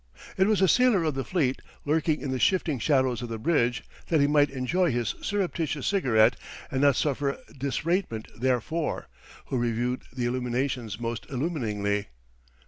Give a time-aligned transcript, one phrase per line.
[0.35, 3.83] It was a sailor of the fleet, lurking in the shifting shadows of the bridge,
[4.07, 6.37] that he might enjoy his surreptitious cigarette
[6.71, 9.09] and not suffer disratement therefor,
[9.45, 12.07] who reviewed the illuminations most illuminingly.